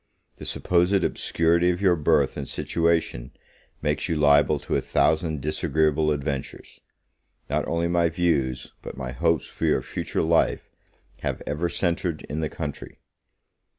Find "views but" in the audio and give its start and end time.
8.09-8.97